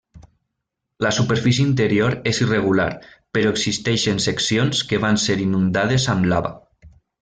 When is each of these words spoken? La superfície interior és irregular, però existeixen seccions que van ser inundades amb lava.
La 1.05 1.11
superfície 1.17 1.65
interior 1.65 2.15
és 2.33 2.41
irregular, 2.47 2.89
però 3.37 3.53
existeixen 3.55 4.25
seccions 4.29 4.85
que 4.93 5.03
van 5.09 5.25
ser 5.29 5.41
inundades 5.49 6.13
amb 6.17 6.31
lava. 6.35 6.57